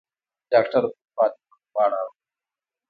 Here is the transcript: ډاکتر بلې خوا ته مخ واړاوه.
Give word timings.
ډاکتر 0.51 0.83
بلې 0.91 1.03
خوا 1.13 1.25
ته 1.33 1.39
مخ 1.49 1.59
واړاوه. 1.75 2.11